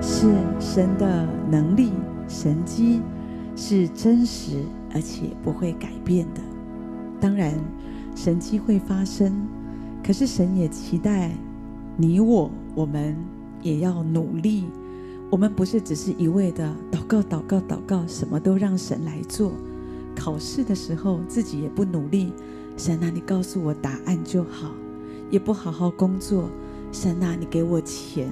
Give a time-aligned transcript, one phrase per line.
[0.00, 0.26] 是
[0.58, 1.92] 神的能力、
[2.26, 3.00] 神迹，
[3.54, 4.62] 是真实
[4.94, 6.40] 而且不会改变的。
[7.20, 7.54] 当然，
[8.16, 9.32] 神迹会发生，
[10.02, 11.30] 可是神也期待
[11.96, 13.14] 你我，我们
[13.62, 14.64] 也要努力。
[15.30, 19.52] 我们不是只是一味的祷告、祷告、祷告，什么都让神来做。
[20.16, 22.32] 考试的时候自己也不努力，
[22.76, 24.72] 神啊，你告诉我答案就好，
[25.30, 26.48] 也不好好工作。
[26.90, 28.28] 神啊，你给我钱，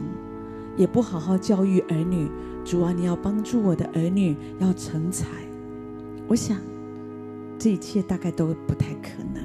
[0.79, 2.31] 也不好好教育儿女。
[2.65, 5.27] 主啊，你要帮助我的儿女要成才。
[6.27, 6.59] 我想，
[7.59, 9.43] 这一切大概都不太可能。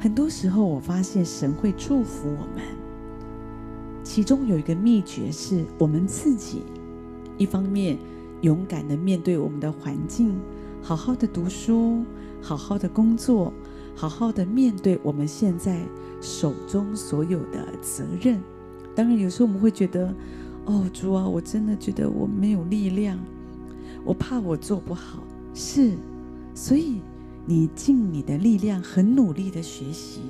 [0.00, 2.64] 很多时候，我发现神会祝福我们，
[4.02, 6.62] 其中有一个秘诀是我们自己，
[7.38, 7.96] 一方面
[8.40, 10.34] 勇敢地面对我们的环境，
[10.82, 12.02] 好好的读书，
[12.40, 13.52] 好好的工作，
[13.94, 15.80] 好好的面对我们现在。
[16.20, 18.40] 手中所有的责任，
[18.94, 20.14] 当然有时候我们会觉得，
[20.66, 23.18] 哦，主啊，我真的觉得我没有力量，
[24.04, 25.22] 我怕我做不好。
[25.54, 25.96] 是，
[26.54, 27.00] 所以
[27.46, 30.20] 你尽你的力量，很努力的学习，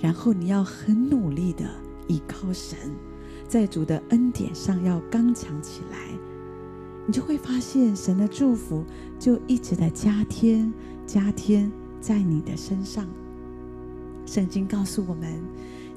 [0.00, 1.64] 然后你要很努力的
[2.08, 2.76] 依靠神，
[3.48, 5.98] 在主的恩典上要刚强起来，
[7.06, 8.84] 你就会发现神的祝福
[9.18, 10.72] 就一直的加添
[11.06, 13.06] 加添在你的身上。
[14.26, 15.40] 圣经告诉我们，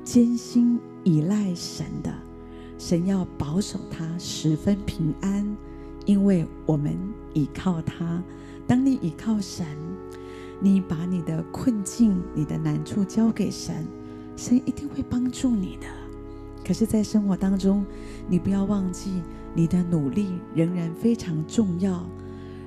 [0.03, 2.13] 艰辛依赖神的，
[2.77, 5.45] 神要保守他十分平安，
[6.05, 6.97] 因为我们
[7.33, 8.21] 倚靠他。
[8.67, 9.65] 当你倚靠神，
[10.59, 13.87] 你把你的困境、你的难处交给神，
[14.35, 15.87] 神一定会帮助你的。
[16.65, 17.85] 可是，在生活当中，
[18.27, 19.21] 你不要忘记，
[19.55, 22.05] 你的努力仍然非常重要。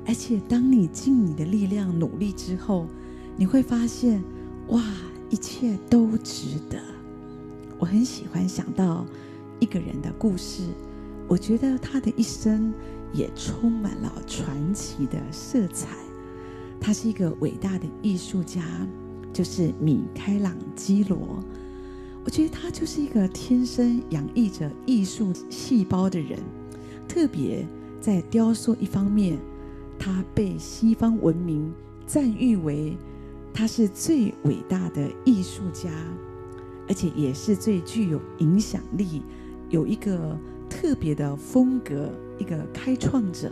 [0.07, 2.87] 而且，当你尽你的力量努力之后，
[3.37, 4.23] 你会发现，
[4.69, 4.83] 哇！
[5.29, 6.79] 一切都值得。
[7.79, 9.07] 我很喜欢想到
[9.61, 10.63] 一个人的故事，
[11.29, 12.73] 我觉得他的一生
[13.13, 15.89] 也充满了传奇的色彩。
[16.81, 18.63] 他是一个伟大的艺术家，
[19.33, 21.43] 就是米开朗基罗。
[22.25, 26.39] 我觉得他就是一个天生洋溢着艺术细胞的人，
[27.09, 27.67] 特别
[28.01, 29.39] 在雕塑一方面，
[29.99, 31.73] 他被西方文明
[32.07, 32.97] 赞誉为。
[33.55, 35.91] 他是最伟大的艺术家，
[36.89, 39.23] 而且也是最具有影响力、
[39.69, 40.39] 有一个
[40.69, 43.51] 特别的风格、一个开创者。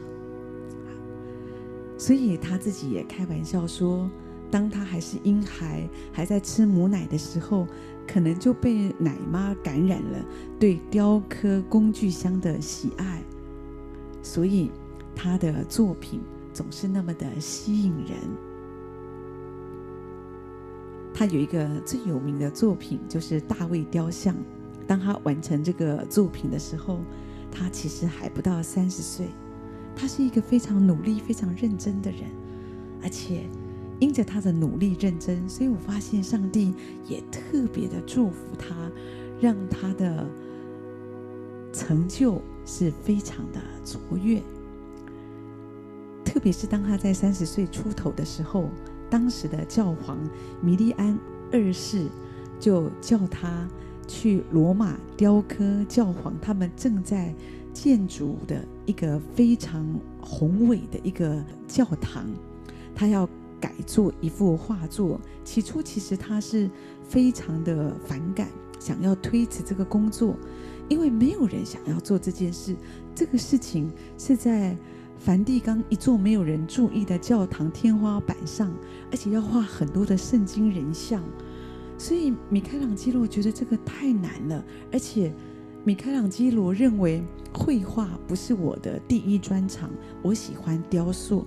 [1.96, 4.10] 所以他自己也开玩笑说，
[4.50, 7.66] 当他还是婴孩，还在吃母奶的时候，
[8.06, 10.24] 可能就被奶妈感染了
[10.58, 13.22] 对雕刻工具箱的喜爱，
[14.22, 14.70] 所以
[15.14, 16.20] 他的作品
[16.52, 18.53] 总是那么的吸引人。
[21.16, 24.34] 他有一个最有名的作品，就是大卫雕像。
[24.84, 26.98] 当他完成这个作品的时候，
[27.52, 29.28] 他其实还不到三十岁。
[29.94, 32.22] 他是一个非常努力、非常认真的人，
[33.00, 33.48] 而且
[34.00, 36.74] 因着他的努力认真，所以我发现上帝
[37.06, 38.74] 也特别的祝福他，
[39.40, 40.28] 让他的
[41.72, 44.42] 成就是非常的卓越。
[46.24, 48.68] 特别是当他在三十岁出头的时候。
[49.10, 50.18] 当时的教皇
[50.60, 51.18] 米利安
[51.52, 52.06] 二世
[52.58, 53.68] 就叫他
[54.06, 57.32] 去罗马雕刻教皇他们正在
[57.72, 59.86] 建筑的一个非常
[60.20, 62.26] 宏伟的一个教堂，
[62.94, 63.28] 他要
[63.60, 65.20] 改做一幅画作。
[65.44, 66.68] 起初其实他是
[67.02, 68.48] 非常的反感，
[68.78, 70.34] 想要推辞这个工作，
[70.88, 72.74] 因为没有人想要做这件事。
[73.14, 74.76] 这个事情是在。
[75.24, 78.70] 梵蒂冈一座没有人注意的教堂天花板上，
[79.10, 81.24] 而且要画很多的圣经人像，
[81.96, 84.62] 所以米开朗基罗觉得这个太难了。
[84.92, 85.32] 而且
[85.82, 87.22] 米开朗基罗认为
[87.54, 89.90] 绘画不是我的第一专长，
[90.22, 91.46] 我喜欢雕塑。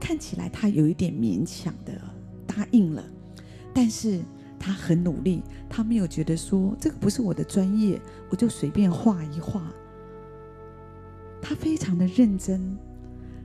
[0.00, 1.92] 看起来他有一点勉强的
[2.44, 3.04] 答应了，
[3.72, 4.20] 但是
[4.58, 9.62] 他很努力，他没有觉得说这个不是我的专业，我就随便画一画。
[11.46, 12.74] 他非常的认真，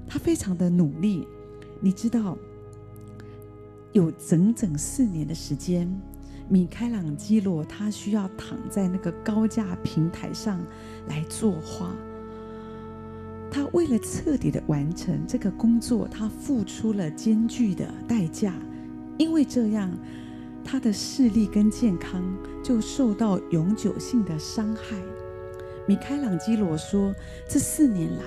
[0.07, 1.27] 他非常的努力。
[1.81, 2.37] 你知道，
[3.91, 5.85] 有整整四年的时间，
[6.47, 10.61] 米开朗基罗他需要躺在那个高架平台上
[11.09, 11.93] 来作画。
[13.51, 18.53] 他为了彻底的完成这个工作，他付出了艰巨的代价。
[19.17, 19.91] 因为这样，
[20.63, 22.23] 他的视力跟健康
[22.63, 24.95] 就受到永久性的伤害。
[25.89, 27.15] 米开朗基罗说
[27.49, 28.23] ：“这四年来，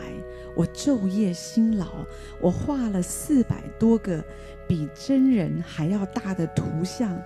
[0.57, 2.05] 我昼夜辛劳，
[2.41, 4.21] 我画了四百多个
[4.67, 7.17] 比真人还要大的图像，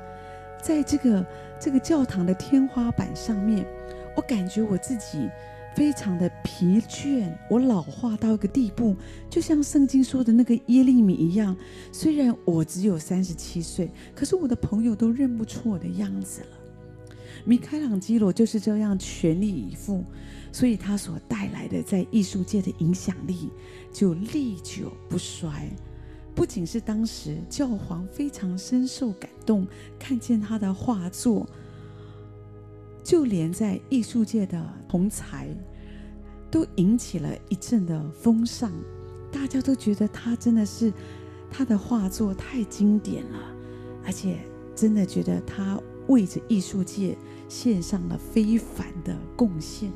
[0.63, 1.27] 在这个
[1.59, 3.67] 这个教堂的天花板上面，
[4.15, 5.27] 我感觉我自己
[5.75, 8.95] 非常的疲倦，我老化到一个地步，
[9.31, 11.57] 就像圣经说的那个耶利米一样。
[11.91, 16.66] 虽然我只有三十七岁，可是我的朋友都认不出我的样子了。
[17.45, 20.05] 米开朗基罗就是这样全力以赴，
[20.53, 23.51] 所以他所带来的在艺术界的影响力
[23.93, 25.71] 就历久不衰。
[26.35, 29.67] 不仅是当时教皇非常深受感动，
[29.99, 31.47] 看见他的画作。
[33.03, 35.47] 就连在艺术界的同侪，
[36.51, 38.73] 都引起了一阵的风尚，
[39.31, 40.93] 大家都觉得他真的是
[41.49, 43.39] 他的画作太经典了，
[44.05, 44.39] 而且
[44.75, 47.17] 真的觉得他为着艺术界
[47.49, 49.93] 献上了非凡的贡献。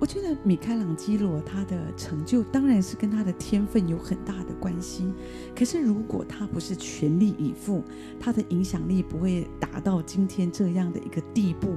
[0.00, 5.10] 我觉得米开朗基罗他的成就当然是跟他的天分有很大的关系，
[5.56, 7.82] 可是如果他不是全力以赴，
[8.20, 11.76] 他的影响力不会达到今天这样的一个地步。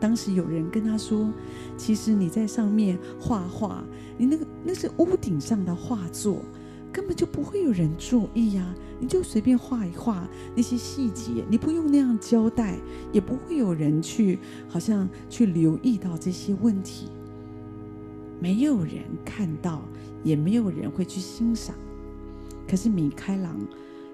[0.00, 1.32] 当时有人跟他说
[1.78, 3.82] ：“其实你在上面画画，
[4.16, 6.44] 你那个那是屋顶上的画作，
[6.92, 12.78] 根本就不会有人注意呀，你就随便画一画那些细节，你不用那样交代，
[13.12, 14.38] 也不会有人去
[14.68, 17.08] 好像去留意到这些问题。”
[18.40, 19.82] 没有人看到，
[20.22, 21.74] 也没有人会去欣赏。
[22.68, 23.58] 可是米开朗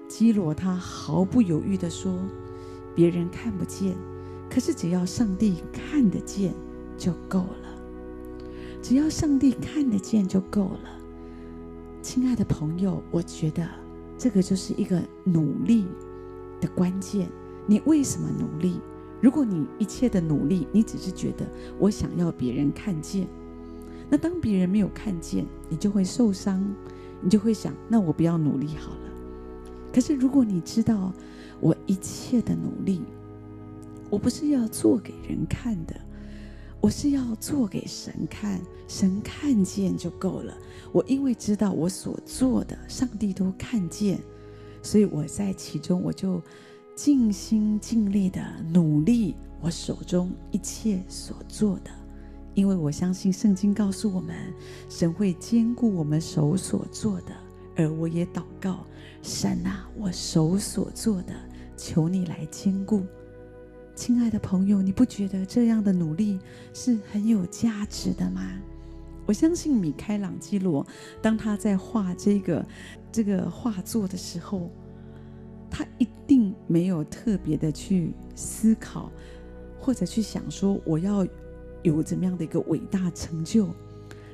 [0.07, 2.17] 基罗他毫不犹豫地说
[2.95, 3.95] ：“别人看不见，
[4.49, 6.53] 可是只要上帝看得见
[6.97, 7.79] 就够了。
[8.81, 10.99] 只要上帝看得见就够了。”
[12.05, 13.67] 亲爱的朋友，我觉得
[14.15, 15.87] 这个就是一个努力
[16.61, 17.27] 的关键。
[17.65, 18.79] 你为什么努力？
[19.19, 21.43] 如果你一切的努力，你只是觉得
[21.79, 23.27] 我想要别人看见。
[24.07, 26.63] 那当别人没有看见，你就会受伤，
[27.21, 29.09] 你就会想，那我不要努力好了。
[29.91, 31.11] 可是如果你知道，
[31.59, 33.01] 我一切的努力，
[34.11, 35.95] 我不是要做给人看的，
[36.85, 40.55] 我是要做给神看，神看见就够了。
[40.91, 44.19] 我因为知道我所做的，上帝都看见，
[44.83, 46.39] 所以我在其中，我就
[46.95, 48.39] 尽心尽力的
[48.71, 51.89] 努力，我手中一切所做的。
[52.53, 54.35] 因为我相信圣经告诉我们，
[54.87, 57.33] 神会兼顾我们手所做的，
[57.75, 58.85] 而我也祷告，
[59.23, 61.33] 神啊，我手所做的，
[61.75, 63.01] 求你来兼顾。
[63.95, 66.37] 亲爱的朋友，你不觉得这样的努力
[66.73, 68.41] 是很有价值的吗？
[69.25, 70.85] 我相信米开朗基罗，
[71.21, 72.65] 当他在画这个
[73.11, 74.69] 这个画作的时候，
[75.69, 79.09] 他一定没有特别的去思考，
[79.79, 81.25] 或者去想说我要。
[81.83, 83.69] 有怎么样的一个伟大成就？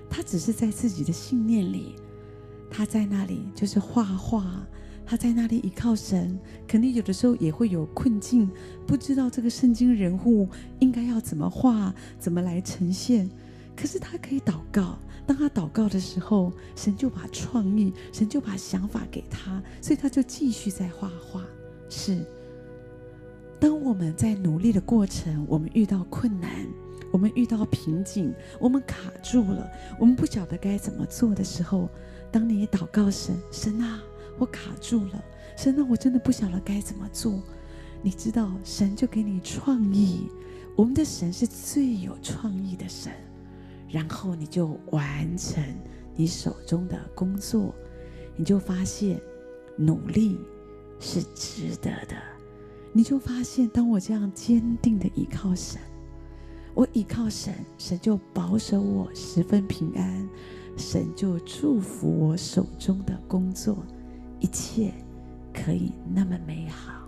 [0.09, 1.97] 他只是在自己的信念里，
[2.69, 4.65] 他在那里就是画画，
[5.05, 6.39] 他在那里依靠神。
[6.67, 8.49] 肯定有的时候也会有困境，
[8.87, 10.47] 不知道这个圣经人物
[10.79, 13.29] 应该要怎么画，怎么来呈现。
[13.75, 21.43] 可是他可以祷告，当他祷告的时候，神就把创意，神就把想法给他，所以他就继续在画画。
[21.89, 22.23] 是，
[23.59, 26.49] 当我们在努力的过程，我们遇到困难。
[27.11, 29.69] 我们遇到瓶颈，我们卡住了，
[29.99, 31.89] 我们不晓得该怎么做的时候，
[32.31, 34.01] 当你祷告神，神啊，
[34.41, 35.23] 我卡住了，
[35.55, 37.39] 神啊，我真的不晓得该怎么做。
[38.01, 40.31] 你知道，神就给你创意，
[40.75, 43.13] 我们的神是最有创意的神，
[43.87, 45.63] 然后你就完成
[46.15, 47.71] 你手中的工作，
[48.35, 49.21] 你就发现
[49.75, 50.39] 努力
[50.99, 52.15] 是值得的，
[52.91, 55.79] 你就发现，当我这样坚定的依靠神。
[56.73, 60.27] 我依靠神，神就保守我十分平安，
[60.75, 63.77] 神就祝福我手中的工作，
[64.41, 64.91] 一切
[65.53, 67.00] 可以那么美好。